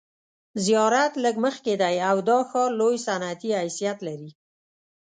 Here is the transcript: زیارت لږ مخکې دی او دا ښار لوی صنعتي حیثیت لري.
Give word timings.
زیارت 0.65 1.13
لږ 1.23 1.35
مخکې 1.45 1.73
دی 1.81 1.95
او 2.09 2.17
دا 2.29 2.39
ښار 2.49 2.69
لوی 2.79 2.95
صنعتي 3.07 3.49
حیثیت 3.59 3.97
لري. 4.07 4.29